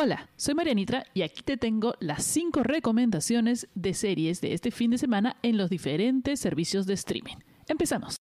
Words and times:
Hola, 0.00 0.30
soy 0.36 0.54
Marianitra 0.54 1.02
y 1.12 1.22
aquí 1.22 1.42
te 1.42 1.56
tengo 1.56 1.94
las 1.98 2.22
5 2.22 2.62
recomendaciones 2.62 3.66
de 3.74 3.94
series 3.94 4.40
de 4.40 4.54
este 4.54 4.70
fin 4.70 4.92
de 4.92 4.98
semana 4.98 5.38
en 5.42 5.56
los 5.56 5.70
diferentes 5.70 6.38
servicios 6.38 6.86
de 6.86 6.94
streaming. 6.94 7.38
Empezamos. 7.66 8.27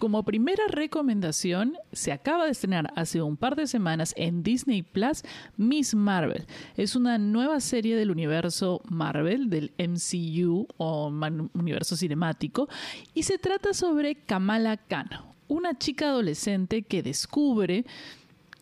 Como 0.00 0.24
primera 0.24 0.64
recomendación, 0.66 1.76
se 1.92 2.10
acaba 2.10 2.46
de 2.46 2.52
estrenar 2.52 2.90
hace 2.96 3.20
un 3.20 3.36
par 3.36 3.54
de 3.54 3.66
semanas 3.66 4.14
en 4.16 4.42
Disney 4.42 4.82
Plus 4.82 5.22
Miss 5.58 5.94
Marvel. 5.94 6.46
Es 6.76 6.96
una 6.96 7.18
nueva 7.18 7.60
serie 7.60 7.94
del 7.96 8.10
universo 8.10 8.80
Marvel, 8.88 9.50
del 9.50 9.72
MCU 9.78 10.66
o 10.78 11.12
universo 11.52 11.96
cinemático, 11.96 12.68
y 13.12 13.24
se 13.24 13.36
trata 13.36 13.74
sobre 13.74 14.14
Kamala 14.14 14.78
Khan, 14.78 15.10
una 15.48 15.76
chica 15.76 16.08
adolescente 16.08 16.80
que 16.82 17.02
descubre 17.02 17.84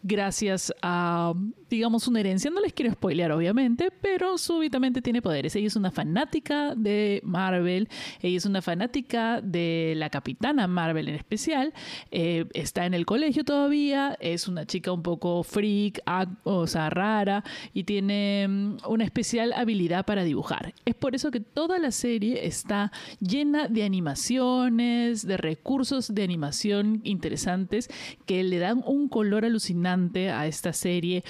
gracias 0.02 0.74
a, 0.82 1.34
digamos, 1.70 2.08
una 2.08 2.20
herencia. 2.20 2.50
No 2.50 2.60
les 2.60 2.72
quiero 2.72 2.92
spoilear, 2.92 3.32
obviamente, 3.32 3.90
pero 4.00 4.38
súbitamente 4.38 5.02
tiene 5.02 5.22
poderes. 5.22 5.54
Ella 5.56 5.66
es 5.66 5.76
una 5.76 5.90
fanática 5.90 6.74
de 6.74 7.20
Marvel, 7.24 7.88
ella 8.20 8.36
es 8.36 8.46
una 8.46 8.62
fanática 8.62 9.40
de 9.40 9.94
la 9.96 10.10
capitana 10.10 10.66
Marvel 10.66 11.08
en 11.08 11.14
especial. 11.14 11.72
Eh, 12.10 12.46
está 12.54 12.86
en 12.86 12.94
el 12.94 13.06
colegio 13.06 13.44
todavía, 13.44 14.16
es 14.20 14.48
una 14.48 14.66
chica 14.66 14.92
un 14.92 15.02
poco 15.02 15.42
freak, 15.42 16.02
o 16.44 16.66
sea, 16.66 16.90
rara, 16.90 17.44
y 17.72 17.84
tiene 17.84 18.46
mm, 18.48 18.76
una 18.88 19.04
especial 19.04 19.52
habilidad 19.52 20.04
para 20.04 20.24
dibujar. 20.24 20.74
Es 20.84 20.94
por 20.94 21.14
eso 21.14 21.30
que 21.30 21.40
toda 21.40 21.78
la 21.78 21.90
serie 21.90 22.46
está 22.46 22.92
llena 23.20 23.68
de 23.68 23.84
animaciones, 23.84 25.26
de 25.26 25.36
recursos 25.36 26.14
de 26.14 26.22
animación 26.22 27.00
interesantes 27.04 27.88
que 28.26 28.42
le 28.42 28.58
dan 28.58 28.82
un 28.86 29.08
color 29.08 29.44
alucinante 29.44 30.30
a 30.30 30.46
esta 30.46 30.72
serie. 30.72 31.24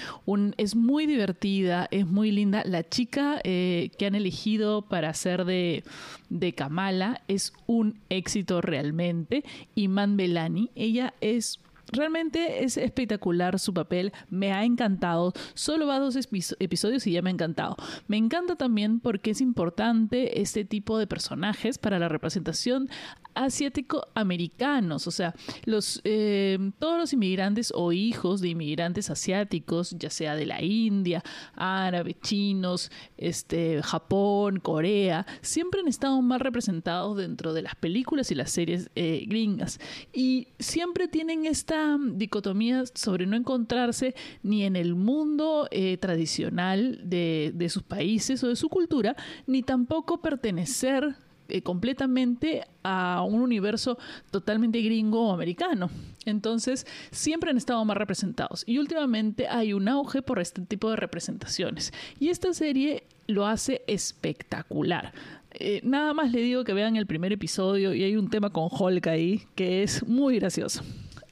Es 0.56 0.76
muy 0.76 1.06
divertida, 1.06 1.88
es 1.90 2.06
muy 2.06 2.32
linda. 2.32 2.62
La 2.64 2.88
chica 2.88 3.40
eh, 3.44 3.90
que 3.98 4.06
han 4.06 4.14
elegido 4.14 4.82
para 4.82 5.14
ser 5.14 5.44
de, 5.44 5.84
de 6.28 6.52
Kamala 6.52 7.22
es 7.28 7.52
un 7.66 7.98
éxito 8.10 8.60
realmente. 8.60 9.44
Iman 9.74 10.16
Belani, 10.16 10.70
ella 10.74 11.14
es 11.20 11.60
Realmente 11.90 12.64
es 12.64 12.76
espectacular 12.76 13.58
su 13.58 13.72
papel, 13.72 14.12
me 14.28 14.52
ha 14.52 14.64
encantado. 14.64 15.32
Solo 15.54 15.86
va 15.86 15.98
dos 15.98 16.16
episodios 16.16 17.06
y 17.06 17.12
ya 17.12 17.22
me 17.22 17.30
ha 17.30 17.32
encantado. 17.32 17.76
Me 18.08 18.16
encanta 18.18 18.56
también 18.56 19.00
porque 19.00 19.30
es 19.30 19.40
importante 19.40 20.42
este 20.42 20.64
tipo 20.64 20.98
de 20.98 21.06
personajes 21.06 21.78
para 21.78 21.98
la 21.98 22.08
representación 22.08 22.90
asiático-americanos. 23.34 25.06
O 25.06 25.10
sea, 25.10 25.34
los, 25.64 26.00
eh, 26.04 26.58
todos 26.78 26.98
los 26.98 27.12
inmigrantes 27.12 27.72
o 27.74 27.92
hijos 27.92 28.40
de 28.40 28.48
inmigrantes 28.48 29.10
asiáticos, 29.10 29.94
ya 29.98 30.10
sea 30.10 30.34
de 30.34 30.46
la 30.46 30.62
India, 30.62 31.22
árabe, 31.54 32.16
chinos, 32.20 32.90
este, 33.16 33.82
Japón, 33.82 34.60
Corea, 34.60 35.26
siempre 35.40 35.80
han 35.80 35.88
estado 35.88 36.20
más 36.22 36.40
representados 36.40 37.16
dentro 37.16 37.52
de 37.52 37.62
las 37.62 37.74
películas 37.74 38.30
y 38.30 38.34
las 38.34 38.50
series 38.50 38.90
eh, 38.94 39.24
gringas. 39.26 39.80
Y 40.12 40.48
siempre 40.58 41.08
tienen 41.08 41.46
esta 41.46 41.96
dicotomía 41.98 42.84
sobre 42.94 43.26
no 43.26 43.36
encontrarse 43.36 44.14
ni 44.42 44.64
en 44.64 44.76
el 44.76 44.94
mundo 44.94 45.68
eh, 45.70 45.96
tradicional 45.98 47.00
de, 47.04 47.68
sus 47.68 47.82
países 47.82 48.42
o 48.44 48.48
de 48.48 48.56
su 48.56 48.68
cultura, 48.68 49.16
ni 49.46 49.62
tampoco 49.62 50.20
pertenecer 50.20 51.16
eh, 51.48 51.62
completamente 51.62 52.64
a 52.82 53.22
un 53.26 53.40
universo 53.40 53.98
totalmente 54.30 54.80
gringo 54.82 55.28
o 55.28 55.32
americano. 55.32 55.90
Entonces, 56.24 56.86
siempre 57.10 57.50
han 57.50 57.56
estado 57.56 57.84
más 57.84 57.96
representados. 57.96 58.64
Y 58.66 58.78
últimamente 58.78 59.48
hay 59.48 59.72
un 59.72 59.88
auge 59.88 60.22
por 60.22 60.40
este 60.40 60.62
tipo 60.62 60.90
de 60.90 60.96
representaciones. 60.96 61.92
Y 62.20 62.28
esta 62.28 62.52
serie 62.52 63.04
lo 63.26 63.46
hace 63.46 63.82
espectacular. 63.86 65.12
Eh, 65.52 65.80
nada 65.84 66.12
más 66.14 66.32
le 66.32 66.40
digo 66.40 66.64
que 66.64 66.74
vean 66.74 66.96
el 66.96 67.06
primer 67.06 67.32
episodio 67.32 67.94
y 67.94 68.04
hay 68.04 68.16
un 68.16 68.28
tema 68.28 68.50
con 68.50 68.68
Hulk 68.70 69.06
ahí 69.06 69.42
que 69.54 69.82
es 69.82 70.06
muy 70.06 70.38
gracioso. 70.38 70.82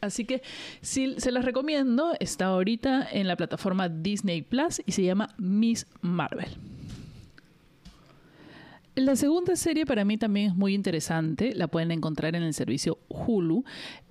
Así 0.01 0.25
que 0.25 0.43
sí, 0.81 1.15
se 1.19 1.33
las 1.33 1.45
recomiendo. 1.45 2.13
Está 2.21 2.47
ahorita 2.47 3.09
en 3.11 3.29
la 3.29 3.37
plataforma 3.37 3.89
Disney 3.89 4.43
Plus 4.43 4.81
y 4.87 4.93
se 4.93 5.03
llama 5.03 5.35
Miss 5.39 5.87
Marvel. 6.01 6.57
La 8.97 9.15
segunda 9.15 9.57
serie 9.57 9.85
para 9.85 10.07
mí 10.07 10.17
también 10.17 10.53
es 10.53 10.57
muy 10.57 10.73
interesante, 10.73 11.55
la 11.55 11.69
pueden 11.69 11.91
encontrar 11.91 12.35
en 12.35 12.43
el 12.43 12.55
servicio 12.55 12.99
Hulu. 13.09 13.63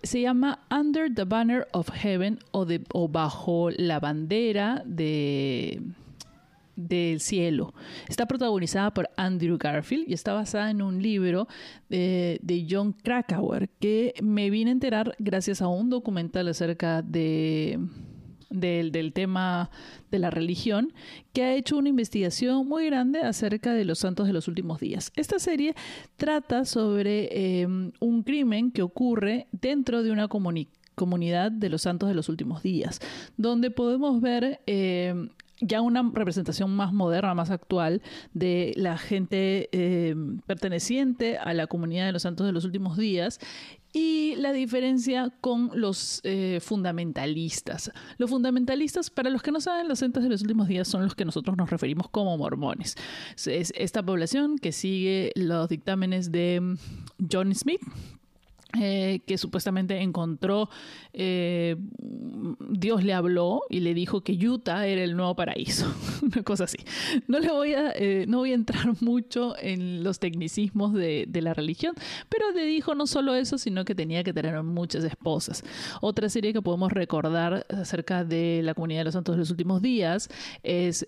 Se 0.04 0.22
llama 0.22 0.60
Under 0.70 1.12
the 1.12 1.24
Banner 1.24 1.68
of 1.72 1.90
Heaven 1.90 2.38
o, 2.52 3.08
Bajo 3.08 3.72
la 3.72 4.00
Bandera 4.00 4.84
de, 4.86 5.82
del 6.76 7.20
cielo. 7.20 7.74
Está 8.08 8.28
protagonizada 8.28 8.94
por 8.94 9.10
Andrew 9.18 9.58
Garfield 9.58 10.08
y 10.08 10.14
está 10.14 10.34
basada 10.34 10.70
en 10.70 10.84
un 10.84 11.02
libro 11.02 11.48
de, 11.90 12.68
John 12.70 12.94
Krakauer 12.94 13.70
que 13.80 14.14
me 14.22 14.52
vine 14.52 14.70
a 14.70 14.74
enterar 14.74 15.16
gracias 15.18 15.64
a 15.64 15.68
un 15.68 15.90
documental 15.90 16.48
acerca 16.48 17.02
de, 17.02 17.80
del, 18.56 19.14
tema 19.14 19.70
de 20.12 20.20
la 20.20 20.30
religión, 20.30 20.94
que 21.34 21.44
ha 21.44 21.54
hecho 21.54 21.78
una 21.78 21.90
investigación 21.90 22.68
muy 22.68 22.86
grande 22.86 23.22
acerca 23.22 23.74
de 23.74 23.86
los 23.86 24.00
santos 24.00 24.28
de 24.28 24.34
los 24.34 24.48
últimos 24.48 24.80
días. 24.80 25.12
Esta 25.16 25.40
serie 25.40 25.76
trata 26.18 26.66
sobre 26.66 27.62
em, 27.62 27.92
un 28.00 28.24
crimen 28.24 28.72
que 28.72 28.82
ocurre 28.82 29.48
dentro 29.52 30.04
de 30.04 30.12
una 30.12 30.28
comunidad 30.28 31.52
de 31.52 31.70
los 31.70 31.82
santos 31.82 32.10
de 32.10 32.16
los 32.16 32.30
últimos 32.30 32.64
días, 32.64 33.00
donde 33.38 33.72
podemos 33.72 34.22
ver 34.22 34.62
em, 34.66 35.30
ya 35.62 35.82
una 35.82 36.10
representación 36.14 36.76
más 36.76 36.94
moderna, 36.94 37.34
más 37.34 37.50
actual 37.50 38.02
de 38.34 38.74
la 38.76 38.98
gente 38.98 39.70
eh, 39.72 40.16
perteneciente 40.46 41.38
a 41.38 41.54
la 41.54 41.68
comunidad 41.68 42.06
de 42.06 42.12
los 42.12 42.24
santos 42.24 42.46
de 42.46 42.52
los 42.52 42.66
últimos 42.66 42.98
días 42.98 43.40
y 43.94 44.36
la 44.36 44.52
diferencia 44.52 45.32
con 45.40 45.72
los 45.74 46.20
eh, 46.26 46.60
fundamentalistas. 46.62 47.92
Los 48.18 48.30
fundamentalistas, 48.30 49.10
para 49.10 49.30
los 49.30 49.42
que 49.42 49.54
no 49.54 49.62
saben, 49.62 49.88
los 49.88 50.00
santos 50.00 50.22
de 50.24 50.30
los 50.30 50.42
últimos 50.42 50.68
días 50.68 50.88
son 50.88 51.04
los 51.04 51.16
que 51.16 51.24
nosotros 51.24 51.56
nos 51.56 51.70
referimos 51.70 52.10
como 52.10 52.38
mormones. 52.38 52.96
Es 53.46 53.72
esta 53.76 54.04
población 54.04 54.58
que 54.58 54.74
sigue 54.74 55.32
los 55.36 55.70
dictámenes 55.70 56.34
de 56.34 56.76
John 57.32 57.56
Smith, 57.56 57.82
eh, 58.80 59.22
que 59.26 59.38
supuestamente 59.38 60.02
encontró, 60.02 60.70
eh, 61.14 61.76
Dios 62.70 63.04
le 63.04 63.14
habló 63.14 63.62
y 63.70 63.80
le 63.80 63.94
dijo 63.94 64.22
que 64.22 64.34
Utah 64.34 64.88
era 64.88 65.04
el 65.04 65.16
nuevo 65.16 65.36
paraíso, 65.36 65.94
una 66.22 66.44
cosa 66.44 66.66
así. 66.66 66.78
No 67.28 67.40
le 67.40 67.50
voy 67.50 67.74
a, 67.74 67.92
eh, 67.96 68.26
no 68.28 68.40
voy 68.40 68.52
a 68.52 68.56
entrar 68.56 68.88
mucho 69.02 69.56
en 69.60 70.04
los 70.04 70.20
tecnicismos 70.20 70.94
de, 70.94 71.26
de, 71.28 71.42
la 71.42 71.54
religión, 71.54 71.96
pero 72.30 72.52
le 72.52 72.66
dijo 72.66 72.96
no 72.96 73.08
solo 73.08 73.36
eso, 73.36 73.58
sino 73.58 73.86
que 73.86 73.96
tenía 73.96 74.24
que 74.24 74.34
tener 74.34 74.62
muchas 74.64 75.04
esposas. 75.04 75.64
Otra 76.02 76.30
serie 76.30 76.54
que 76.54 76.62
podemos 76.62 76.92
recordar 76.92 77.66
acerca 77.70 78.24
de 78.24 78.62
la 78.64 78.74
comunidad 78.74 79.02
de 79.02 79.06
los 79.06 79.14
santos 79.14 79.36
de 79.36 79.40
los 79.40 79.52
últimos 79.52 79.82
días 79.82 80.30
es 80.64 81.06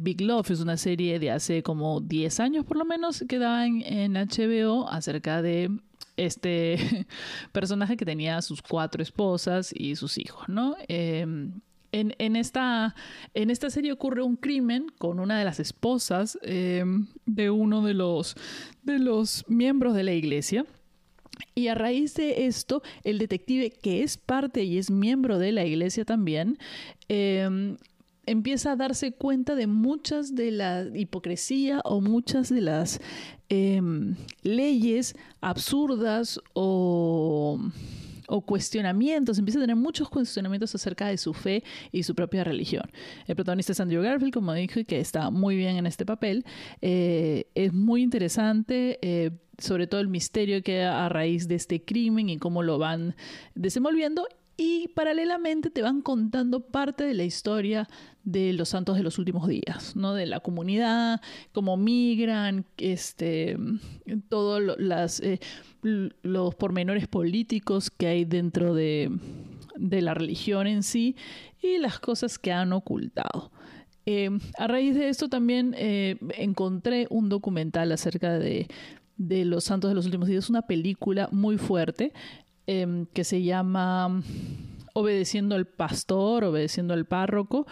Big 0.00 0.20
Love, 0.20 0.50
es 0.50 0.60
una 0.60 0.76
serie 0.76 1.18
de 1.18 1.30
hace 1.30 1.62
como 1.62 2.00
10 2.00 2.40
años 2.40 2.64
por 2.64 2.76
lo 2.76 2.84
menos 2.84 3.24
que 3.28 3.38
daba 3.38 3.66
en 3.66 4.14
HBO 4.14 4.88
acerca 4.88 5.42
de 5.42 5.70
este 6.16 7.06
personaje 7.52 7.96
que 7.96 8.04
tenía 8.04 8.42
sus 8.42 8.62
cuatro 8.62 9.02
esposas 9.02 9.72
y 9.74 9.96
sus 9.96 10.18
hijos, 10.18 10.48
¿no? 10.48 10.76
Em, 10.88 11.60
en, 11.92 12.36
esta, 12.36 12.94
en 13.34 13.50
esta 13.50 13.70
serie 13.70 13.92
ocurre 13.92 14.22
un 14.22 14.36
crimen 14.36 14.88
con 14.98 15.18
una 15.20 15.38
de 15.38 15.44
las 15.44 15.58
esposas 15.58 16.38
em, 16.42 17.06
de 17.24 17.50
uno 17.50 17.82
de 17.82 17.94
los, 17.94 18.36
de 18.82 18.98
los 18.98 19.44
miembros 19.48 19.94
de 19.94 20.02
la 20.02 20.12
iglesia. 20.12 20.66
Y 21.54 21.68
a 21.68 21.74
raíz 21.74 22.14
de 22.14 22.46
esto, 22.46 22.82
el 23.04 23.18
detective, 23.18 23.70
que 23.70 24.02
es 24.02 24.16
parte 24.16 24.64
y 24.64 24.78
es 24.78 24.90
miembro 24.90 25.38
de 25.38 25.52
la 25.52 25.64
iglesia 25.64 26.04
también, 26.04 26.58
em, 27.08 27.76
empieza 28.30 28.72
a 28.72 28.76
darse 28.76 29.12
cuenta 29.12 29.54
de 29.54 29.66
muchas 29.66 30.34
de 30.34 30.50
la 30.50 30.86
hipocresía 30.94 31.80
o 31.84 32.00
muchas 32.00 32.48
de 32.48 32.60
las 32.60 33.00
Em, 33.50 34.14
leyes 34.42 35.16
absurdas 35.40 36.38
o, 36.52 37.58
cuestionamientos, 38.44 39.38
empieza 39.38 39.58
a 39.58 39.62
tener 39.62 39.76
muchos 39.76 40.10
cuestionamientos 40.10 40.74
acerca 40.74 41.08
de 41.08 41.16
su 41.16 41.32
fe 41.32 41.64
y 41.90 42.02
su 42.02 42.14
propia 42.14 42.44
religión. 42.44 42.84
El 43.26 43.36
protagonista 43.36 43.72
es 43.72 43.80
Andrew 43.80 44.02
Garfield, 44.02 44.34
como 44.34 44.52
dije, 44.52 44.84
que 44.84 45.00
está 45.00 45.30
muy 45.30 45.56
bien 45.56 45.76
en 45.76 45.86
este 45.86 46.04
papel. 46.04 46.44
Eh, 46.82 47.46
es 47.54 47.72
muy 47.72 48.02
interesante. 48.02 48.98
Eh, 49.00 49.30
sobre 49.56 49.88
todo 49.88 50.00
el 50.00 50.08
misterio 50.08 50.62
que 50.62 50.84
a 50.84 51.08
raíz 51.08 51.48
de 51.48 51.56
este 51.56 51.82
crimen 51.82 52.28
y 52.28 52.38
cómo 52.38 52.62
lo 52.62 52.78
van 52.78 53.16
desenvolviendo 53.56 54.28
y 54.60 54.88
paralelamente 54.88 55.70
te 55.70 55.82
van 55.82 56.02
contando 56.02 56.58
parte 56.58 57.04
de 57.04 57.14
la 57.14 57.22
historia 57.22 57.88
de 58.24 58.52
los 58.52 58.70
santos 58.70 58.96
de 58.96 59.04
los 59.04 59.16
últimos 59.16 59.46
días, 59.46 59.94
¿no? 59.94 60.14
De 60.14 60.26
la 60.26 60.40
comunidad, 60.40 61.20
cómo 61.52 61.76
migran, 61.76 62.66
este, 62.76 63.56
todos 64.28 64.76
las, 64.78 65.20
eh, 65.20 65.38
los 65.82 66.56
pormenores 66.56 67.06
políticos 67.06 67.88
que 67.88 68.08
hay 68.08 68.24
dentro 68.24 68.74
de, 68.74 69.16
de, 69.76 70.02
la 70.02 70.12
religión 70.14 70.66
en 70.66 70.82
sí 70.82 71.14
y 71.62 71.78
las 71.78 72.00
cosas 72.00 72.36
que 72.36 72.50
han 72.50 72.72
ocultado. 72.72 73.52
Eh, 74.06 74.28
a 74.58 74.66
raíz 74.66 74.96
de 74.96 75.08
esto 75.08 75.28
también 75.28 75.72
eh, 75.78 76.16
encontré 76.36 77.06
un 77.10 77.28
documental 77.28 77.92
acerca 77.92 78.40
de, 78.40 78.66
de 79.18 79.44
los 79.44 79.62
santos 79.62 79.88
de 79.88 79.94
los 79.94 80.06
últimos 80.06 80.28
días, 80.28 80.50
una 80.50 80.62
película 80.62 81.28
muy 81.30 81.58
fuerte 81.58 82.12
Em, 82.70 83.06
que 83.06 83.24
se 83.24 83.42
llama 83.42 84.22
Obedeciendo 84.92 85.54
al 85.54 85.64
pastor, 85.66 86.44
obedeciendo 86.44 86.92
al 86.92 87.06
párroco, 87.06 87.66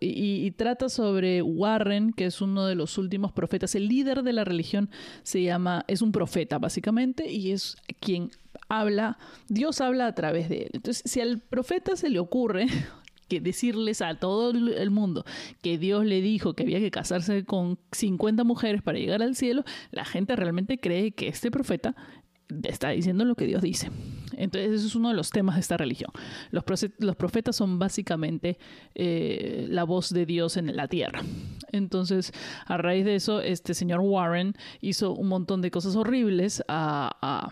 y, 0.00 0.50
trata 0.52 0.88
sobre 0.88 1.42
Warren, 1.42 2.12
que 2.12 2.26
es 2.26 2.40
uno 2.40 2.66
de 2.66 2.76
los 2.76 2.96
últimos 2.96 3.32
profetas. 3.32 3.74
El 3.74 3.88
líder 3.88 4.22
de 4.22 4.32
la 4.32 4.44
religión 4.44 4.88
se 5.24 5.42
llama, 5.42 5.84
es 5.88 6.00
un 6.00 6.12
profeta 6.12 6.60
básicamente, 6.60 7.28
y 7.28 7.50
es 7.50 7.76
quien 7.98 8.30
habla, 8.68 9.18
Dios 9.48 9.80
habla 9.80 10.06
a 10.06 10.14
través 10.14 10.48
de 10.48 10.58
él. 10.58 10.70
Entonces, 10.74 11.02
si 11.04 11.20
al 11.20 11.40
profeta 11.40 11.96
se 11.96 12.08
le 12.08 12.20
ocurre 12.20 12.66
que 13.28 13.40
decirles 13.40 14.00
a 14.00 14.14
todo 14.14 14.50
el 14.50 14.90
mundo 14.90 15.24
que 15.60 15.76
Dios 15.76 16.04
le 16.04 16.20
dijo 16.20 16.54
que 16.54 16.62
había 16.62 16.78
que 16.78 16.92
casarse 16.92 17.44
con 17.44 17.80
50 17.90 18.44
mujeres 18.44 18.80
para 18.80 18.98
llegar 18.98 19.22
al 19.22 19.34
cielo, 19.34 19.64
la 19.90 20.04
gente 20.04 20.36
realmente 20.36 20.78
cree 20.78 21.10
que 21.10 21.26
este 21.26 21.50
profeta 21.50 21.96
está 22.64 22.90
diciendo 22.90 23.24
lo 23.24 23.34
que 23.34 23.46
Dios 23.46 23.62
dice. 23.62 23.90
Entonces, 24.36 24.72
eso 24.72 24.86
es 24.86 24.94
uno 24.94 25.08
de 25.08 25.14
los 25.14 25.30
temas 25.30 25.56
de 25.56 25.60
esta 25.60 25.76
religión. 25.76 26.10
Los, 26.50 26.64
los 26.98 27.16
profetas 27.16 27.56
son 27.56 27.78
básicamente 27.78 28.58
eh, 28.94 29.66
la 29.68 29.84
voz 29.84 30.10
de 30.10 30.26
Dios 30.26 30.56
en 30.56 30.74
la 30.76 30.88
tierra. 30.88 31.22
Entonces, 31.72 32.32
a 32.66 32.76
raíz 32.76 33.04
de 33.04 33.16
eso, 33.16 33.40
este 33.40 33.74
señor 33.74 34.00
Warren 34.00 34.54
hizo 34.80 35.12
un 35.12 35.28
montón 35.28 35.60
de 35.60 35.70
cosas 35.70 35.96
horribles 35.96 36.62
a, 36.68 37.50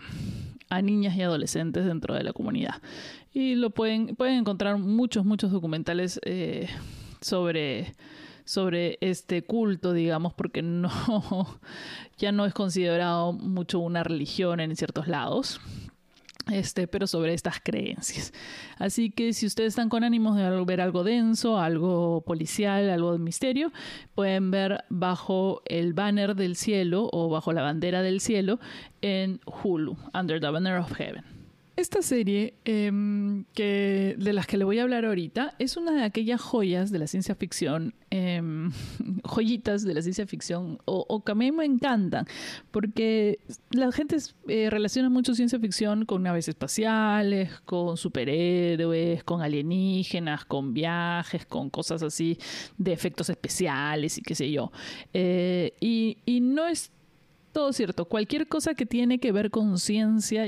niñas 0.81 1.15
y 1.15 1.21
adolescentes 1.21 1.85
dentro 1.85 2.15
de 2.15 2.23
la 2.23 2.33
comunidad. 2.33 2.81
Y 3.33 3.55
lo 3.55 3.69
pueden, 3.69 4.15
pueden 4.15 4.39
encontrar 4.39 4.77
muchos, 4.77 5.25
muchos 5.25 5.51
documentales 5.51 6.19
eh, 6.23 6.67
sobre 7.21 7.93
sobre 8.47 8.97
este 9.01 9.43
culto, 9.43 9.91
digamos, 9.91 10.33
porque 10.33 10.61
no 10.61 10.89
ya 12.17 12.31
no 12.31 12.45
es 12.45 12.53
considerado 12.53 13.33
mucho 13.33 13.79
una 13.79 14.03
religión 14.03 14.61
en 14.61 14.75
ciertos 14.75 15.07
lados. 15.07 15.59
Este, 16.49 16.87
pero 16.87 17.07
sobre 17.07 17.33
estas 17.33 17.59
creencias. 17.61 18.31
Así 18.77 19.11
que 19.11 19.33
si 19.33 19.45
ustedes 19.45 19.73
están 19.73 19.89
con 19.89 20.05
ánimos 20.05 20.37
de 20.37 20.49
ver 20.63 20.79
algo 20.79 21.03
denso, 21.03 21.59
algo 21.59 22.21
policial, 22.21 22.89
algo 22.89 23.11
de 23.11 23.19
misterio, 23.19 23.73
pueden 24.15 24.49
ver 24.49 24.85
bajo 24.87 25.61
el 25.65 25.91
banner 25.91 26.35
del 26.35 26.55
cielo 26.55 27.09
o 27.11 27.27
bajo 27.27 27.51
la 27.51 27.63
bandera 27.63 28.01
del 28.01 28.21
cielo 28.21 28.61
en 29.01 29.41
Hulu, 29.45 29.97
Under 30.13 30.39
the 30.39 30.49
Banner 30.49 30.77
of 30.77 30.93
Heaven. 30.93 31.36
Esta 31.77 32.01
serie 32.01 32.55
em, 32.65 33.45
que, 33.53 34.15
de 34.17 34.33
las 34.33 34.47
que 34.47 34.57
le 34.57 34.65
voy 34.65 34.79
a 34.79 34.81
hablar 34.81 35.05
ahorita 35.05 35.53
es 35.59 35.77
una 35.77 35.91
de 35.91 36.03
aquellas 36.05 36.41
joyas 36.41 36.89
de 36.89 36.97
la 36.97 37.05
ciencia 37.05 37.35
ficción, 37.35 37.93
em, 38.09 38.71
joyitas 39.23 39.83
de 39.83 39.93
la 39.93 40.01
ciencia 40.01 40.25
ficción, 40.25 40.79
o, 40.85 41.23
que 41.23 41.33
a 41.33 41.35
mí 41.35 41.51
me 41.51 41.65
encantan, 41.65 42.25
porque 42.71 43.37
la 43.69 43.91
gente 43.91 44.17
eh, 44.47 44.71
relaciona 44.71 45.11
mucho 45.11 45.35
ciencia 45.35 45.59
ficción 45.59 46.05
con 46.05 46.23
naves 46.23 46.47
espaciales, 46.47 47.51
con 47.65 47.95
superhéroes, 47.95 49.23
con 49.23 49.43
alienígenas, 49.43 50.45
con 50.45 50.73
viajes, 50.73 51.45
con 51.45 51.69
cosas 51.69 52.01
así 52.01 52.39
de 52.79 52.91
efectos 52.91 53.29
especiales 53.29 54.17
y 54.17 54.23
qué 54.23 54.33
sé 54.33 54.49
yo. 54.49 54.71
Eh, 55.13 55.75
y, 55.79 56.17
y 56.25 56.41
no 56.41 56.65
es 56.65 56.91
todo 57.51 57.71
cierto. 57.71 58.05
Cualquier 58.05 58.47
cosa 58.47 58.73
que 58.73 58.87
tiene 58.87 59.19
que 59.19 59.31
ver 59.31 59.51
con 59.51 59.77
ciencia 59.77 60.47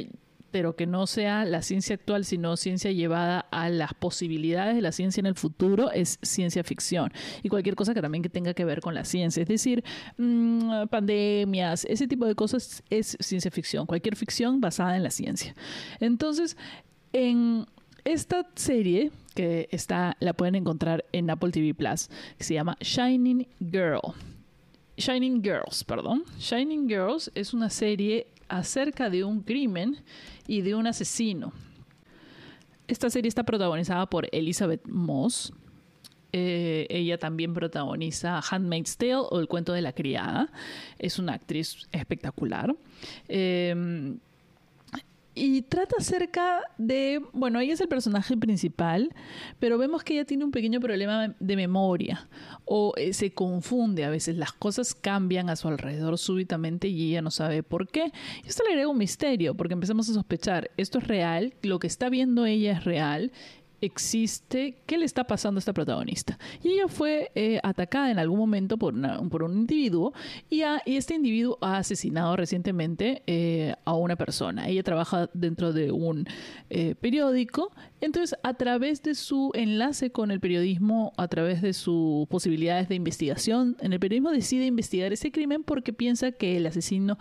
pero 0.51 0.75
que 0.75 0.87
no 0.87 1.07
sea 1.07 1.45
la 1.45 1.61
ciencia 1.61 1.95
actual, 1.95 2.25
sino 2.25 2.57
ciencia 2.57 2.91
llevada 2.91 3.39
a 3.51 3.69
las 3.69 3.93
posibilidades 3.93 4.75
de 4.75 4.81
la 4.81 4.91
ciencia 4.91 5.21
en 5.21 5.25
el 5.25 5.35
futuro, 5.35 5.91
es 5.91 6.19
ciencia 6.21 6.63
ficción. 6.63 7.11
Y 7.43 7.49
cualquier 7.49 7.75
cosa 7.75 7.93
que 7.93 8.01
también 8.01 8.23
que 8.23 8.29
tenga 8.29 8.53
que 8.53 8.65
ver 8.65 8.81
con 8.81 8.93
la 8.93 9.05
ciencia, 9.05 9.41
es 9.41 9.47
decir, 9.47 9.83
mm, 10.17 10.87
pandemias, 10.89 11.85
ese 11.85 12.07
tipo 12.07 12.25
de 12.25 12.35
cosas 12.35 12.83
es 12.89 13.17
ciencia 13.19 13.51
ficción, 13.51 13.85
cualquier 13.85 14.15
ficción 14.15 14.61
basada 14.61 14.95
en 14.95 15.03
la 15.03 15.11
ciencia. 15.11 15.55
Entonces, 15.99 16.57
en 17.13 17.65
esta 18.05 18.47
serie 18.55 19.11
que 19.35 19.69
está, 19.71 20.17
la 20.19 20.33
pueden 20.33 20.55
encontrar 20.55 21.05
en 21.11 21.29
Apple 21.29 21.51
TV 21.51 21.73
Plus, 21.73 22.09
que 22.37 22.43
se 22.43 22.53
llama 22.53 22.75
Shining 22.81 23.47
Girl. 23.59 24.01
Shining 24.99 25.41
Girls, 25.41 25.83
perdón. 25.85 26.25
Shining 26.39 26.87
Girls 26.89 27.31
es 27.33 27.53
una 27.53 27.69
serie 27.69 28.27
acerca 28.49 29.09
de 29.09 29.23
un 29.23 29.41
crimen 29.41 30.03
y 30.45 30.61
de 30.61 30.75
un 30.75 30.87
asesino. 30.87 31.53
Esta 32.87 33.09
serie 33.09 33.29
está 33.29 33.43
protagonizada 33.43 34.09
por 34.09 34.27
Elizabeth 34.31 34.85
Moss. 34.87 35.53
Eh, 36.33 36.85
ella 36.89 37.17
también 37.17 37.53
protagoniza 37.53 38.41
Handmaid's 38.51 38.97
Tale 38.97 39.15
o 39.29 39.39
El 39.39 39.47
cuento 39.47 39.71
de 39.71 39.81
la 39.81 39.93
criada. 39.93 40.51
Es 40.97 41.17
una 41.17 41.33
actriz 41.33 41.87
espectacular. 41.93 42.75
Eh, 43.29 44.17
y 45.39 45.61
trata 45.61 45.95
acerca 45.99 46.61
de, 46.77 47.21
bueno, 47.31 47.59
ella 47.59 47.73
es 47.73 47.81
el 47.81 47.87
personaje 47.87 48.35
principal, 48.35 49.13
pero 49.59 49.77
vemos 49.77 50.03
que 50.03 50.13
ella 50.13 50.25
tiene 50.25 50.43
un 50.43 50.51
pequeño 50.51 50.79
problema 50.79 51.35
de 51.39 51.55
memoria 51.55 52.27
o 52.65 52.93
eh, 52.97 53.13
se 53.13 53.31
confunde. 53.31 54.03
A 54.03 54.09
veces, 54.09 54.35
las 54.35 54.51
cosas 54.51 54.93
cambian 54.93 55.49
a 55.49 55.55
su 55.55 55.67
alrededor 55.67 56.17
súbitamente 56.17 56.89
y 56.89 57.11
ella 57.11 57.21
no 57.21 57.31
sabe 57.31 57.63
por 57.63 57.87
qué. 57.87 58.11
Y 58.43 58.47
esto 58.47 58.63
le 58.63 58.71
agrega 58.71 58.89
un 58.89 58.97
misterio 58.97 59.55
porque 59.55 59.73
empezamos 59.73 60.09
a 60.09 60.13
sospechar, 60.13 60.71
esto 60.77 60.99
es 60.99 61.07
real, 61.07 61.53
lo 61.61 61.79
que 61.79 61.87
está 61.87 62.09
viendo 62.09 62.45
ella 62.45 62.73
es 62.73 62.83
real 62.83 63.31
existe, 63.81 64.81
qué 64.85 64.97
le 64.97 65.05
está 65.05 65.25
pasando 65.25 65.57
a 65.57 65.59
esta 65.59 65.73
protagonista. 65.73 66.37
Y 66.63 66.69
ella 66.69 66.87
fue 66.87 67.31
eh, 67.35 67.59
atacada 67.63 68.11
en 68.11 68.19
algún 68.19 68.39
momento 68.39 68.77
por, 68.77 68.93
por 69.29 69.43
un 69.43 69.53
individuo 69.59 70.13
y, 70.49 70.63
este 70.85 71.15
individuo 71.15 71.57
ha 71.61 71.77
asesinado 71.77 72.35
recientemente 72.35 73.23
eh, 73.25 73.73
a 73.85 73.93
una 73.93 74.15
persona. 74.15 74.67
Ella 74.67 74.83
trabaja 74.83 75.29
dentro 75.33 75.73
de 75.73 75.91
un 75.91 76.25
eh, 76.69 76.95
periódico, 76.95 77.71
entonces 78.01 78.37
a 78.43 78.53
través 78.55 79.01
de 79.01 79.15
su 79.15 79.51
enlace 79.53 80.11
con 80.11 80.31
el 80.31 80.39
periodismo, 80.39 81.13
a 81.17 81.27
través 81.27 81.61
de 81.61 81.73
sus 81.73 82.27
posibilidades 82.27 82.89
de 82.89 82.95
investigación 82.95 83.77
en 83.79 83.93
el 83.93 83.99
periodismo, 83.99 84.31
decide 84.31 84.65
investigar 84.65 85.13
ese 85.13 85.31
crimen 85.31 85.63
porque 85.63 85.93
piensa 85.93 86.31
que 86.31 86.57
el 86.57 86.67
asesino 86.67 87.17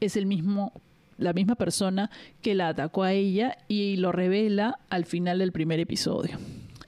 es 0.00 0.16
el 0.16 0.26
mismo 0.26 0.72
la 1.18 1.32
misma 1.32 1.54
persona 1.54 2.10
que 2.40 2.54
la 2.54 2.68
atacó 2.68 3.02
a 3.02 3.12
ella 3.12 3.58
y 3.68 3.96
lo 3.96 4.12
revela 4.12 4.78
al 4.90 5.04
final 5.04 5.38
del 5.38 5.52
primer 5.52 5.80
episodio. 5.80 6.38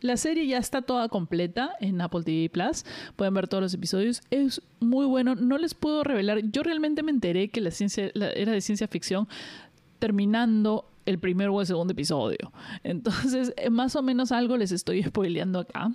La 0.00 0.18
serie 0.18 0.46
ya 0.46 0.58
está 0.58 0.82
toda 0.82 1.08
completa 1.08 1.70
en 1.80 1.98
Apple 2.02 2.24
TV 2.24 2.50
Plus. 2.50 2.84
Pueden 3.16 3.32
ver 3.32 3.48
todos 3.48 3.62
los 3.62 3.72
episodios. 3.72 4.20
Es 4.30 4.60
muy 4.78 5.06
bueno. 5.06 5.34
No 5.34 5.56
les 5.56 5.72
puedo 5.72 6.04
revelar. 6.04 6.42
Yo 6.52 6.62
realmente 6.62 7.02
me 7.02 7.10
enteré 7.10 7.48
que 7.48 7.62
la 7.62 7.70
ciencia 7.70 8.12
era 8.14 8.52
de 8.52 8.60
ciencia 8.60 8.86
ficción 8.86 9.26
terminando 9.98 10.90
el 11.06 11.18
primer 11.18 11.48
o 11.48 11.58
el 11.58 11.66
segundo 11.66 11.92
episodio. 11.92 12.52
Entonces, 12.82 13.54
eh, 13.56 13.70
más 13.70 13.96
o 13.96 14.02
menos 14.02 14.30
algo 14.30 14.58
les 14.58 14.72
estoy 14.72 15.02
spoileando 15.04 15.60
acá. 15.60 15.90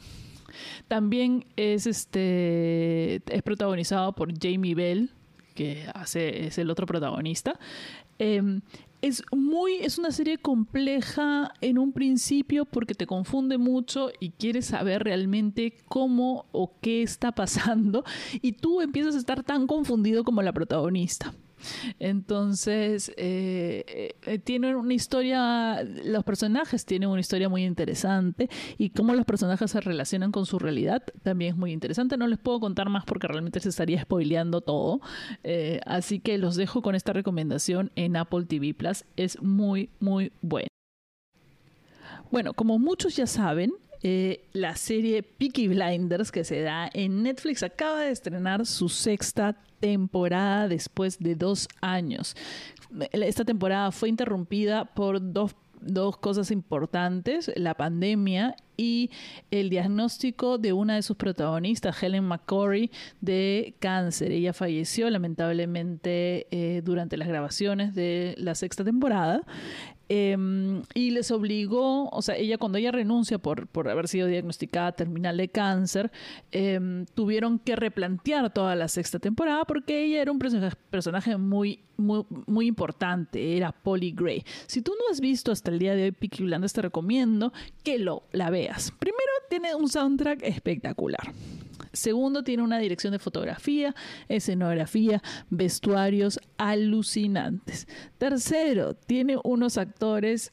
También 0.87 1.45
es 1.55 1.85
este 1.85 3.21
es 3.27 3.43
protagonizado 3.43 4.13
por 4.13 4.33
Jamie 4.33 4.73
Bell, 4.73 5.11
que 5.59 5.89
hace, 5.93 6.47
es 6.47 6.57
el 6.57 6.69
otro 6.69 6.85
protagonista. 6.85 7.59
Em, 8.17 8.61
es 9.01 9.23
muy, 9.35 9.73
es 9.81 9.97
una 9.97 10.11
serie 10.11 10.37
compleja 10.37 11.51
en 11.59 11.77
un 11.77 11.91
principio 11.91 12.63
porque 12.63 12.95
te 12.95 13.05
confunde 13.05 13.57
mucho 13.57 14.09
y 14.21 14.29
quieres 14.29 14.67
saber 14.67 15.03
realmente 15.03 15.75
cómo 15.89 16.45
o 16.53 16.79
qué 16.79 17.03
está 17.03 17.33
pasando 17.33 18.05
y 18.41 18.53
tú 18.53 18.79
empiezas 18.79 19.15
a 19.15 19.17
estar 19.17 19.43
tan 19.43 19.67
confundido 19.67 20.23
como 20.23 20.41
la 20.41 20.53
protagonista. 20.53 21.33
Entonces, 21.99 23.11
eh, 23.17 24.13
eh, 24.25 24.39
tienen 24.39 24.75
una 24.75 24.93
historia, 24.93 25.83
los 26.05 26.23
personajes 26.23 26.85
tienen 26.85 27.09
una 27.09 27.19
historia 27.19 27.49
muy 27.49 27.63
interesante 27.63 28.49
y 28.77 28.89
cómo 28.89 29.13
los 29.13 29.25
personajes 29.25 29.71
se 29.71 29.81
relacionan 29.81 30.31
con 30.31 30.45
su 30.45 30.59
realidad 30.59 31.03
también 31.23 31.53
es 31.53 31.57
muy 31.57 31.71
interesante. 31.71 32.17
No 32.17 32.27
les 32.27 32.39
puedo 32.39 32.59
contar 32.59 32.89
más 32.89 33.05
porque 33.05 33.27
realmente 33.27 33.59
se 33.59 33.69
estaría 33.69 34.01
spoileando 34.01 34.61
todo. 34.61 35.01
Eh, 35.43 35.79
así 35.85 36.19
que 36.19 36.37
los 36.37 36.55
dejo 36.55 36.81
con 36.81 36.95
esta 36.95 37.13
recomendación 37.13 37.91
en 37.95 38.15
Apple 38.15 38.45
TV 38.45 38.73
Plus. 38.73 39.05
Es 39.15 39.41
muy, 39.41 39.89
muy 39.99 40.31
bueno. 40.41 40.67
Bueno, 42.31 42.53
como 42.53 42.77
muchos 42.77 43.15
ya 43.15 43.25
saben, 43.25 43.73
la 44.01 44.75
serie 44.75 45.23
Peaky 45.23 45.67
Blinders 45.67 46.31
que 46.31 46.43
se 46.43 46.61
da 46.61 46.89
en 46.93 47.23
Netflix 47.23 47.63
acaba 47.63 48.01
de 48.01 48.11
estrenar 48.11 48.65
su 48.65 48.89
sexta 48.89 49.55
temporada 49.79 50.67
después 50.67 51.19
de 51.19 51.35
dos 51.35 51.67
años. 51.81 52.35
Esta 53.11 53.45
temporada 53.45 53.91
fue 53.91 54.09
interrumpida 54.09 54.85
por 54.85 55.33
dos 55.33 55.55
dos 55.81 56.17
cosas 56.17 56.51
importantes, 56.51 57.51
la 57.55 57.73
pandemia 57.73 58.55
y 58.79 59.11
el 59.51 59.69
diagnóstico 59.69 60.57
de 60.57 60.71
una 60.71 60.95
de 60.95 61.01
sus 61.01 61.17
protagonistas, 61.17 62.01
Helen 62.01 62.23
McCory, 62.23 62.91
de 63.19 63.75
cáncer. 63.79 64.31
Ella 64.31 64.53
falleció 64.53 65.09
lamentablemente 65.09 66.47
eh, 66.51 66.81
durante 66.81 67.17
las 67.17 67.27
grabaciones 67.27 67.93
de 67.93 68.35
la 68.37 68.55
sexta 68.55 68.85
temporada. 68.85 69.41
Em, 70.11 70.81
y 70.95 71.11
les 71.11 71.29
obligó, 71.29 72.09
o 72.09 72.23
sea, 72.23 72.35
ella 72.35 72.57
cuando 72.57 72.79
ella 72.79 72.91
renuncia 72.91 73.37
por, 73.37 73.67
por 73.67 73.87
haber 73.89 74.07
sido 74.07 74.27
diagnosticada 74.27 74.91
terminal 74.93 75.37
de 75.37 75.49
cáncer, 75.49 76.11
em, 76.51 77.05
tuvieron 77.13 77.59
que 77.59 77.75
replantear 77.75 78.51
toda 78.51 78.75
la 78.75 78.87
sexta 78.87 79.19
temporada 79.19 79.65
porque 79.65 80.03
ella 80.03 80.23
era 80.23 80.31
un 80.31 80.39
personaje 80.39 81.37
muy, 81.37 81.81
muy, 81.95 82.25
muy 82.47 82.65
importante, 82.65 83.55
era 83.55 83.71
Polly 83.71 84.11
Gray. 84.11 84.43
Si 84.65 84.81
tú 84.81 84.93
no 84.97 85.11
has 85.11 85.19
visto 85.19 85.51
hasta 85.51 85.69
el 85.69 85.77
día 85.77 85.93
de 85.93 86.05
hoy 86.05 86.11
Peaky 86.11 86.43
Blinders, 86.43 86.73
te 86.73 86.81
recomiendo 86.81 87.53
que 87.83 87.99
lo, 87.99 88.23
la 88.31 88.49
veas. 88.49 88.68
Primero, 88.99 89.31
tiene 89.49 89.75
un 89.75 89.89
soundtrack 89.89 90.43
espectacular. 90.43 91.33
Segundo, 91.91 92.43
tiene 92.43 92.63
una 92.63 92.77
dirección 92.77 93.13
de 93.13 93.19
fotografía, 93.19 93.95
escenografía, 94.27 95.21
vestuarios 95.49 96.39
alucinantes. 96.57 97.87
Tercero, 98.17 98.93
tiene 98.93 99.37
unos 99.43 99.77
actores 99.77 100.51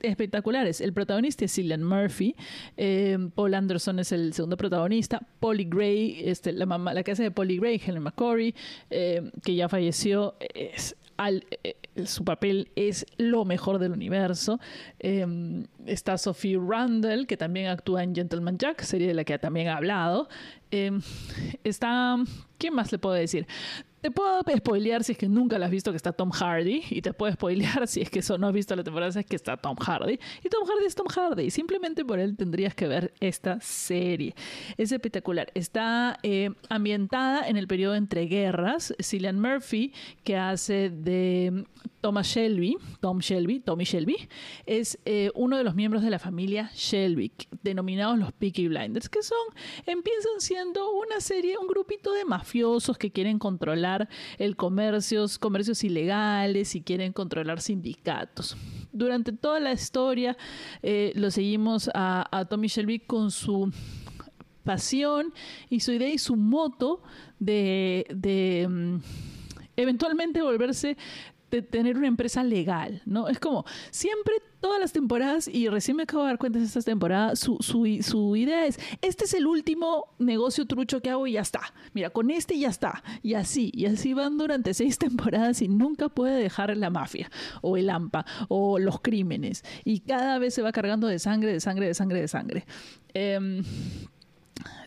espectaculares. 0.00 0.80
El 0.80 0.94
protagonista 0.94 1.44
es 1.44 1.52
Cillian 1.52 1.82
Murphy, 1.82 2.34
eh, 2.78 3.18
Paul 3.34 3.54
Anderson 3.54 3.98
es 3.98 4.12
el 4.12 4.32
segundo 4.32 4.56
protagonista, 4.56 5.20
Polly 5.40 5.64
Gray, 5.64 6.22
este, 6.24 6.52
la 6.52 6.64
mamá, 6.64 6.94
la 6.94 7.02
que 7.02 7.14
de 7.14 7.30
Polly 7.30 7.58
Gray, 7.58 7.80
Helen 7.84 8.02
McCory, 8.02 8.54
eh, 8.88 9.30
que 9.44 9.54
ya 9.54 9.68
falleció, 9.68 10.36
es 10.54 10.96
eh, 11.28 11.76
su 12.04 12.24
papel 12.24 12.70
es 12.76 13.06
lo 13.18 13.44
mejor 13.44 13.78
del 13.78 13.92
universo. 13.92 14.58
está 15.86 16.18
Sophie 16.18 16.58
Randall, 16.58 17.26
que 17.26 17.36
también 17.36 17.68
actúa 17.68 18.02
en 18.02 18.14
Gentleman 18.14 18.58
Jack, 18.58 18.82
serie 18.82 19.08
de 19.08 19.14
la 19.14 19.24
que 19.24 19.38
también 19.38 19.68
ha 19.68 19.76
hablado. 19.76 20.28
está, 21.64 22.16
¿qué 22.58 22.70
más 22.70 22.92
le 22.92 22.98
puedo 22.98 23.14
decir? 23.14 23.46
Te 24.00 24.10
puedo 24.10 24.40
spoilear 24.56 25.04
si 25.04 25.12
es 25.12 25.18
que 25.18 25.28
nunca 25.28 25.58
la 25.58 25.66
has 25.66 25.70
visto 25.70 25.90
que 25.90 25.96
está 25.96 26.12
Tom 26.12 26.30
Hardy. 26.30 26.82
Y 26.90 27.02
te 27.02 27.12
puedo 27.12 27.32
spoilear 27.32 27.86
si 27.86 28.00
es 28.00 28.10
que 28.10 28.20
eso 28.20 28.38
no 28.38 28.46
has 28.46 28.54
visto 28.54 28.74
la 28.74 28.82
temporada, 28.82 29.20
es 29.20 29.26
que 29.26 29.36
está 29.36 29.56
Tom 29.56 29.76
Hardy. 29.76 30.18
Y 30.42 30.48
Tom 30.48 30.66
Hardy 30.66 30.86
es 30.86 30.94
Tom 30.94 31.06
Hardy. 31.06 31.50
Simplemente 31.50 32.04
por 32.04 32.18
él 32.18 32.36
tendrías 32.36 32.74
que 32.74 32.88
ver 32.88 33.12
esta 33.20 33.60
serie. 33.60 34.34
Es 34.78 34.92
espectacular. 34.92 35.50
Está 35.54 36.18
eh, 36.22 36.50
ambientada 36.68 37.46
en 37.46 37.56
el 37.56 37.66
periodo 37.66 37.94
entre 37.94 38.26
guerras. 38.26 38.94
Cillian 39.02 39.38
Murphy, 39.38 39.92
que 40.24 40.36
hace 40.36 40.88
de 40.88 41.66
Thomas 42.00 42.26
Shelby, 42.26 42.78
Tom 43.00 43.18
Shelby, 43.18 43.60
Tommy 43.60 43.84
Shelby, 43.84 44.16
es 44.64 44.98
eh, 45.04 45.30
uno 45.34 45.58
de 45.58 45.64
los 45.64 45.74
miembros 45.74 46.02
de 46.02 46.10
la 46.10 46.18
familia 46.18 46.70
Shelby, 46.74 47.32
denominados 47.62 48.18
los 48.18 48.32
Peaky 48.32 48.68
Blinders, 48.68 49.08
que 49.08 49.22
son, 49.22 49.36
empiezan 49.84 50.40
siendo 50.40 50.92
una 50.92 51.20
serie, 51.20 51.58
un 51.58 51.66
grupito 51.66 52.12
de 52.12 52.24
mafiosos 52.24 52.96
que 52.96 53.10
quieren 53.10 53.38
controlar 53.38 53.89
el 54.38 54.56
comercio, 54.56 55.26
comercios 55.38 55.82
ilegales 55.84 56.74
y 56.74 56.82
quieren 56.82 57.12
controlar 57.12 57.60
sindicatos. 57.60 58.56
Durante 58.92 59.32
toda 59.32 59.60
la 59.60 59.72
historia 59.72 60.36
eh, 60.82 61.12
lo 61.14 61.30
seguimos 61.30 61.90
a, 61.94 62.46
Tommy 62.48 62.68
Shelby 62.68 63.00
con 63.00 63.30
su 63.30 63.72
pasión 64.64 65.32
y 65.68 65.80
su 65.80 65.92
idea 65.92 66.08
y 66.08 66.18
su 66.18 66.36
moto 66.36 67.02
de, 67.38 68.66
mm, 68.68 68.96
eventualmente 69.76 70.42
volverse 70.42 70.96
de 71.50 71.62
tener 71.62 71.96
una 71.96 72.06
empresa 72.06 72.42
legal, 72.44 73.02
¿no? 73.04 73.28
Es 73.28 73.38
como, 73.38 73.64
siempre, 73.90 74.34
todas 74.60 74.80
las 74.80 74.92
temporadas, 74.92 75.48
y 75.48 75.68
recién 75.68 75.96
me 75.96 76.04
acabo 76.04 76.22
de 76.22 76.28
dar 76.28 76.38
cuenta 76.38 76.58
de 76.58 76.64
esta 76.64 76.80
temporada, 76.82 77.34
su, 77.36 77.56
su, 77.60 77.86
su, 78.02 78.36
idea 78.36 78.66
es, 78.66 78.78
este 79.02 79.24
es 79.24 79.34
el 79.34 79.46
último 79.46 80.14
negocio 80.18 80.66
trucho 80.66 81.00
que 81.00 81.10
hago 81.10 81.26
y 81.26 81.32
ya 81.32 81.40
está. 81.40 81.60
Mira, 81.92 82.10
con 82.10 82.30
este 82.30 82.58
ya 82.58 82.68
está. 82.68 83.02
Y 83.22 83.34
así, 83.34 83.70
y 83.74 83.86
así 83.86 84.14
van 84.14 84.38
durante 84.38 84.74
seis 84.74 84.98
temporadas 84.98 85.62
y 85.62 85.68
nunca 85.68 86.08
puede 86.08 86.40
dejar 86.40 86.76
la 86.76 86.90
mafia, 86.90 87.30
o 87.62 87.76
el 87.76 87.90
AMPA, 87.90 88.24
o 88.48 88.78
los 88.78 89.00
crímenes. 89.00 89.64
Y 89.84 90.00
cada 90.00 90.38
vez 90.38 90.54
se 90.54 90.62
va 90.62 90.72
cargando 90.72 91.06
de 91.06 91.18
sangre, 91.18 91.52
de 91.52 91.60
sangre, 91.60 91.86
de 91.86 91.94
sangre, 91.94 92.20
de 92.20 92.28
sangre. 92.28 92.66
Eh, 93.14 93.62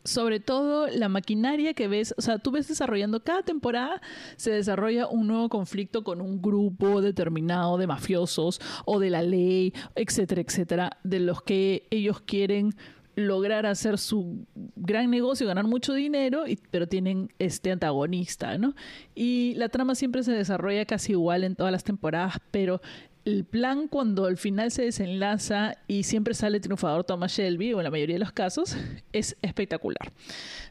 sobre 0.04 0.40
todo 0.40 0.88
la 0.88 1.10
maquinaria 1.10 1.74
que 1.74 1.88
ves, 1.88 2.14
o 2.18 2.22
sea, 2.22 2.40
tú 2.40 2.52
ves 2.52 2.68
desarrollando 2.68 3.24
cada 3.24 3.44
temporada, 3.44 4.02
se 4.36 4.52
desarrolla 4.52 5.08
un 5.08 5.28
nuevo 5.28 5.50
conflicto 5.50 6.04
con 6.04 6.22
un 6.22 6.42
grupo 6.42 7.02
determinado 7.02 7.78
de 7.78 7.88
mafiosos 7.88 8.60
o 8.86 9.00
de 9.00 9.10
la 9.10 9.22
ley, 9.22 9.74
etcétera, 9.96 10.42
etcétera, 10.42 10.98
de 11.04 11.20
los 11.20 11.42
que 11.42 11.88
ellos 11.90 12.22
quieren 12.22 12.76
lograr 13.16 13.66
hacer 13.66 13.98
su 13.98 14.46
gran 14.76 15.10
negocio, 15.12 15.46
ganar 15.48 15.68
mucho 15.68 15.94
dinero, 15.94 16.46
pero 16.72 16.88
tienen 16.88 17.32
este 17.38 17.72
antagonista, 17.72 18.58
¿no? 18.58 18.74
Y 19.14 19.54
la 19.56 19.70
trama 19.70 19.96
siempre 19.96 20.24
se 20.24 20.32
desarrolla 20.32 20.86
casi 20.86 21.12
igual 21.12 21.44
en 21.44 21.56
todas 21.56 21.72
las 21.72 21.84
temporadas, 21.84 22.40
pero 22.50 22.82
el 23.26 23.46
plan 23.46 23.88
cuando 23.88 24.26
al 24.26 24.38
final 24.38 24.72
se 24.72 24.84
desenlaza 24.84 25.78
y 25.88 26.04
siempre 26.04 26.34
sale 26.34 26.60
triunfador 26.60 27.04
Thomas 27.04 27.32
Shelby, 27.32 27.74
o 27.74 27.80
en 27.80 27.86
la 27.86 27.92
mayoría 27.92 28.16
de 28.16 28.20
los 28.20 28.32
casos, 28.32 28.76
es 29.14 29.38
espectacular. 29.42 30.12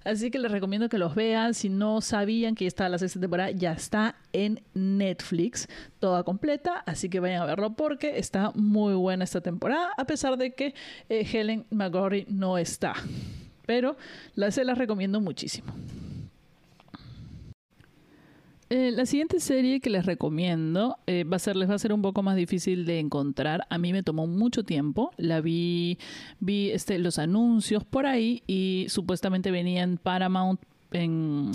Así 0.04 0.30
que 0.30 0.38
les 0.38 0.50
recomiendo 0.50 0.88
que 0.88 0.98
los 0.98 1.14
vean. 1.14 1.54
Si 1.54 1.68
no 1.68 2.00
sabían 2.00 2.54
que 2.54 2.64
ya 2.64 2.68
estaba 2.68 2.90
la 2.90 2.98
sexta 2.98 3.20
temporada, 3.20 3.50
ya 3.50 3.72
está 3.72 4.16
en 4.32 4.62
Netflix, 4.74 5.68
toda 5.98 6.24
completa. 6.24 6.82
Así 6.86 7.08
que 7.08 7.20
vayan 7.20 7.42
a 7.42 7.46
verlo 7.46 7.74
porque 7.74 8.18
está 8.18 8.52
muy 8.54 8.94
buena 8.94 9.24
esta 9.24 9.40
temporada, 9.40 9.92
a 9.96 10.04
pesar 10.04 10.36
de 10.36 10.54
que 10.54 10.74
eh, 11.08 11.26
Helen 11.32 11.66
McGorry 11.70 12.26
no 12.28 12.58
está. 12.58 12.94
Pero 13.64 13.96
se 14.50 14.64
las 14.64 14.76
recomiendo 14.76 15.20
muchísimo. 15.20 15.72
Eh, 18.74 18.90
la 18.90 19.04
siguiente 19.04 19.38
serie 19.38 19.80
que 19.80 19.90
les 19.90 20.06
recomiendo 20.06 20.96
eh, 21.06 21.24
va 21.24 21.36
a 21.36 21.38
ser, 21.38 21.56
les 21.56 21.68
va 21.68 21.74
a 21.74 21.78
ser 21.78 21.92
un 21.92 22.00
poco 22.00 22.22
más 22.22 22.36
difícil 22.36 22.86
de 22.86 23.00
encontrar. 23.00 23.66
A 23.68 23.76
mí 23.76 23.92
me 23.92 24.02
tomó 24.02 24.26
mucho 24.26 24.64
tiempo. 24.64 25.10
La 25.18 25.42
vi, 25.42 25.98
vi 26.40 26.70
este, 26.70 26.98
los 26.98 27.18
anuncios 27.18 27.84
por 27.84 28.06
ahí 28.06 28.42
y 28.46 28.86
supuestamente 28.88 29.50
venía 29.50 29.82
en 29.82 29.98
Paramount 29.98 30.58
en 30.90 31.52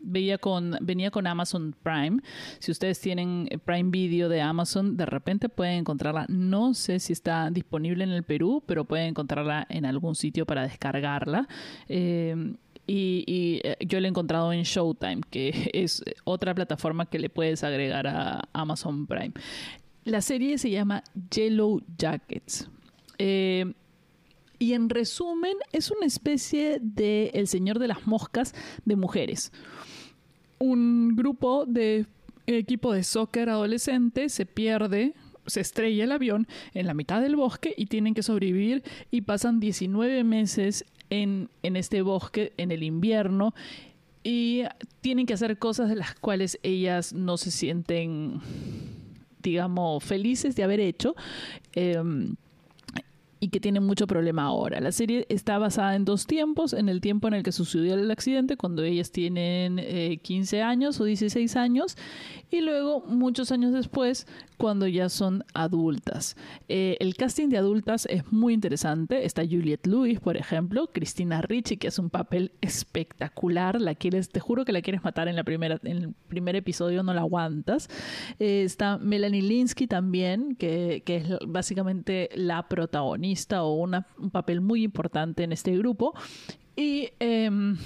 veía 0.00 0.38
con, 0.38 0.78
venía 0.80 1.10
con 1.10 1.26
Amazon 1.26 1.74
Prime. 1.82 2.22
Si 2.58 2.72
ustedes 2.72 2.98
tienen 3.00 3.46
Prime 3.66 3.90
Video 3.90 4.30
de 4.30 4.40
Amazon, 4.40 4.96
de 4.96 5.04
repente 5.04 5.50
pueden 5.50 5.80
encontrarla. 5.80 6.24
No 6.30 6.72
sé 6.72 7.00
si 7.00 7.12
está 7.12 7.50
disponible 7.50 8.02
en 8.02 8.10
el 8.10 8.22
Perú, 8.22 8.62
pero 8.64 8.86
pueden 8.86 9.08
encontrarla 9.08 9.66
en 9.68 9.84
algún 9.84 10.14
sitio 10.14 10.46
para 10.46 10.62
descargarla. 10.62 11.48
Eh, 11.86 12.54
y, 12.86 13.60
eh, 13.64 13.76
yo 13.80 14.00
lo 14.00 14.06
he 14.06 14.08
encontrado 14.08 14.52
en 14.52 14.62
Showtime, 14.62 15.20
que 15.30 15.70
es 15.72 16.02
otra 16.24 16.54
plataforma 16.54 17.06
que 17.06 17.18
le 17.18 17.30
puedes 17.30 17.64
agregar 17.64 18.06
a 18.06 18.48
Amazon 18.52 19.06
Prime. 19.06 19.32
La 20.04 20.20
serie 20.20 20.58
se 20.58 20.70
llama 20.70 21.02
Yellow 21.30 21.80
Jackets. 21.96 22.68
Eh, 23.18 23.72
y 24.58 24.74
en 24.74 24.88
resumen, 24.88 25.56
es 25.72 25.90
una 25.90 26.06
especie 26.06 26.78
de 26.80 27.30
El 27.34 27.48
Señor 27.48 27.78
de 27.78 27.88
las 27.88 28.06
Moscas 28.06 28.54
de 28.84 28.96
mujeres. 28.96 29.52
Un 30.58 31.16
grupo 31.16 31.64
de 31.66 32.06
equipo 32.46 32.92
de 32.92 33.02
soccer 33.02 33.48
adolescente 33.48 34.28
se 34.28 34.46
pierde 34.46 35.14
se 35.46 35.60
estrella 35.60 36.04
el 36.04 36.12
avión 36.12 36.46
en 36.72 36.86
la 36.86 36.94
mitad 36.94 37.20
del 37.20 37.36
bosque 37.36 37.74
y 37.76 37.86
tienen 37.86 38.14
que 38.14 38.22
sobrevivir 38.22 38.82
y 39.10 39.22
pasan 39.22 39.60
19 39.60 40.24
meses 40.24 40.84
en, 41.22 41.48
este 41.62 42.02
bosque 42.02 42.52
en 42.56 42.72
el 42.72 42.82
invierno 42.82 43.54
y 44.22 44.62
tienen 45.00 45.26
que 45.26 45.34
hacer 45.34 45.58
cosas 45.58 45.88
de 45.88 45.96
las 45.96 46.14
cuales 46.14 46.58
ellas 46.62 47.12
no 47.12 47.36
se 47.36 47.50
sienten, 47.50 48.40
digamos, 49.42 50.02
felices 50.02 50.56
de 50.56 50.64
haber 50.64 50.80
hecho. 50.80 51.14
Em, 51.74 52.36
y 53.44 53.48
que 53.48 53.60
tiene 53.60 53.78
mucho 53.78 54.06
problema 54.06 54.44
ahora. 54.44 54.80
La 54.80 54.90
serie 54.90 55.26
está 55.28 55.58
basada 55.58 55.96
en 55.96 56.06
dos 56.06 56.26
tiempos, 56.26 56.72
en 56.72 56.88
el 56.88 57.02
tiempo 57.02 57.28
en 57.28 57.34
el 57.34 57.42
que 57.42 57.52
sucedió 57.52 57.92
el 57.92 58.10
accidente, 58.10 58.56
cuando 58.56 58.82
ellas 58.82 59.10
tienen 59.10 59.76
15 60.22 60.56
eh, 60.56 60.62
años 60.62 60.98
o 60.98 61.04
16 61.04 61.54
años, 61.56 61.98
y 62.50 62.60
luego 62.60 63.02
muchos 63.06 63.52
años 63.52 63.72
después, 63.72 64.26
cuando 64.56 64.86
ya 64.86 65.08
son 65.08 65.44
adultas. 65.54 66.36
Eh, 66.68 66.96
el 67.00 67.16
casting 67.16 67.48
de 67.48 67.58
adultas 67.58 68.06
es 68.10 68.32
muy 68.32 68.54
interesante. 68.54 69.24
Está 69.24 69.42
Juliette 69.42 69.86
Lewis, 69.86 70.20
por 70.20 70.36
ejemplo, 70.36 70.90
Cristina 70.92 71.42
Ricci, 71.42 71.76
que 71.76 71.88
hace 71.88 72.00
un 72.00 72.10
papel 72.10 72.52
espectacular. 72.60 73.80
La 73.80 73.94
quieres, 73.94 74.28
te 74.28 74.40
juro 74.40 74.64
que 74.64 74.72
la 74.72 74.82
quieres 74.82 75.02
matar 75.04 75.28
en 75.28 75.36
la 75.36 75.44
primera, 75.44 75.80
en 75.82 75.96
el 75.96 76.14
primer 76.28 76.56
episodio, 76.56 77.02
no 77.02 77.14
la 77.14 77.22
aguantas. 77.22 77.88
Eh, 78.38 78.62
está 78.64 78.98
Melanie 78.98 79.42
Linsky 79.42 79.86
también, 79.86 80.56
que, 80.56 81.02
que 81.04 81.16
es 81.16 81.24
básicamente 81.46 82.30
la 82.34 82.68
protagonista 82.68 83.64
o 83.64 83.74
un 83.74 84.30
papel 84.30 84.60
muy 84.60 84.84
importante 84.84 85.42
en 85.42 85.52
este 85.52 85.76
grupo. 85.76 86.14
Y 86.76 87.10
em, 87.20 87.76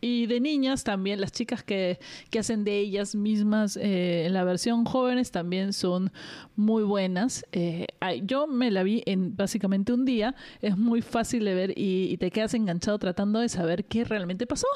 Y 0.00 0.26
de 0.26 0.40
niñas 0.40 0.84
también, 0.84 1.20
las 1.20 1.32
chicas 1.32 1.62
que, 1.62 1.98
que 2.30 2.38
hacen 2.38 2.64
de 2.64 2.78
ellas 2.78 3.14
mismas 3.14 3.78
eh, 3.80 4.28
la 4.30 4.44
versión 4.44 4.84
jóvenes 4.84 5.30
también 5.30 5.72
son 5.72 6.12
muy 6.54 6.82
buenas. 6.82 7.44
Eh, 7.52 7.86
yo 8.22 8.46
me 8.46 8.70
la 8.70 8.82
vi 8.82 9.02
en 9.06 9.36
básicamente 9.36 9.92
un 9.92 10.04
día, 10.04 10.34
es 10.60 10.76
muy 10.76 11.00
fácil 11.00 11.44
de 11.44 11.54
ver 11.54 11.78
y, 11.78 12.08
y, 12.10 12.16
te 12.18 12.30
quedas 12.30 12.54
enganchado 12.54 12.98
tratando 12.98 13.40
de 13.40 13.48
saber 13.48 13.86
qué 13.86 14.04
realmente 14.04 14.46
pasó, 14.46 14.66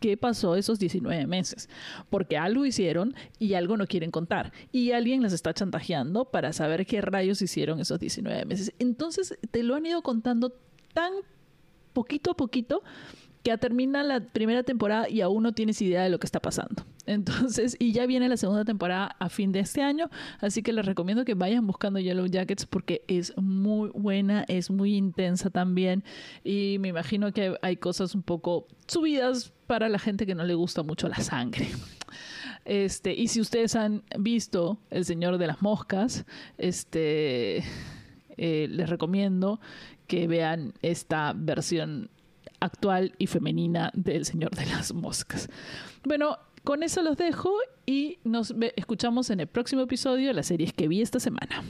qué 0.00 0.16
pasó 0.16 0.54
esos 0.54 0.78
19 0.78 1.26
meses, 1.26 1.68
porque 2.08 2.36
algo 2.36 2.64
hicieron 2.64 3.14
y 3.38 3.54
algo 3.54 3.76
no 3.76 3.86
quieren 3.86 4.10
contar 4.10 4.52
y 4.70 4.92
alguien 4.92 5.22
las 5.22 5.32
está 5.32 5.52
chantajeando 5.52 6.26
para 6.26 6.52
saber 6.52 6.86
qué 6.86 7.00
rayos 7.00 7.42
hicieron 7.42 7.80
esos 7.80 7.98
19 7.98 8.44
meses. 8.44 8.72
Entonces 8.78 9.36
te 9.50 9.62
lo 9.62 9.74
han 9.74 9.86
ido 9.86 10.02
contando 10.02 10.54
tan 10.92 11.12
poquito 11.92 12.32
a 12.32 12.36
poquito 12.36 12.82
que 13.44 13.56
termina 13.58 14.02
la 14.02 14.20
primera 14.20 14.62
temporada 14.62 15.08
y 15.08 15.20
aún 15.20 15.42
no 15.42 15.52
tienes 15.52 15.80
idea 15.82 16.02
de 16.02 16.08
lo 16.08 16.18
que 16.18 16.26
está 16.26 16.40
pasando. 16.40 16.84
Entonces, 17.06 17.76
y 17.78 17.92
ya 17.92 18.06
viene 18.06 18.28
la 18.28 18.38
segunda 18.38 18.64
temporada 18.64 19.14
a 19.20 19.28
fin 19.28 19.52
de 19.52 19.60
este 19.60 19.82
año, 19.82 20.08
así 20.40 20.62
que 20.62 20.72
les 20.72 20.86
recomiendo 20.86 21.26
que 21.26 21.34
vayan 21.34 21.66
buscando 21.66 22.00
Yellow 22.00 22.26
Jackets 22.26 22.64
porque 22.64 23.04
es 23.06 23.36
muy 23.36 23.90
buena, 23.90 24.44
es 24.48 24.70
muy 24.70 24.96
intensa 24.96 25.50
también 25.50 26.02
y 26.42 26.78
me 26.80 26.88
imagino 26.88 27.32
que 27.32 27.56
hay 27.60 27.76
cosas 27.76 28.14
un 28.14 28.22
poco 28.22 28.66
subidas 28.88 29.52
para 29.66 29.90
la 29.90 29.98
gente 29.98 30.24
que 30.24 30.34
no 30.34 30.44
le 30.44 30.54
gusta 30.54 30.82
mucho 30.82 31.08
la 31.08 31.18
sangre. 31.18 31.68
Este, 32.64 33.12
y 33.12 33.28
si 33.28 33.42
ustedes 33.42 33.76
han 33.76 34.04
visto 34.18 34.78
El 34.90 35.04
Señor 35.04 35.36
de 35.36 35.46
las 35.46 35.60
Moscas, 35.60 36.24
este 36.56 37.58
eh, 38.38 38.68
les 38.70 38.88
recomiendo 38.88 39.60
que 40.06 40.26
vean 40.26 40.72
esta 40.82 41.34
versión 41.36 42.10
actual 42.64 43.14
y 43.18 43.26
femenina 43.26 43.90
del 43.94 44.24
Señor 44.24 44.50
de 44.52 44.66
las 44.66 44.92
Moscas. 44.92 45.48
Bueno, 46.04 46.38
con 46.64 46.82
eso 46.82 47.02
los 47.02 47.16
dejo 47.16 47.52
y 47.86 48.18
nos 48.24 48.54
escuchamos 48.76 49.30
en 49.30 49.40
el 49.40 49.46
próximo 49.46 49.82
episodio 49.82 50.28
de 50.28 50.34
las 50.34 50.46
series 50.46 50.72
que 50.72 50.88
vi 50.88 51.02
esta 51.02 51.20
semana. 51.20 51.62